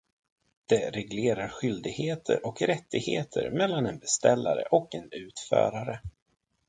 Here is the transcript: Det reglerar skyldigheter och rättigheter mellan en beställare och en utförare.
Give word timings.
Det 0.65 0.89
reglerar 0.91 1.47
skyldigheter 1.47 2.45
och 2.47 2.61
rättigheter 2.61 3.49
mellan 3.51 3.85
en 3.85 3.99
beställare 3.99 4.63
och 4.71 4.95
en 4.95 5.09
utförare. 5.11 6.01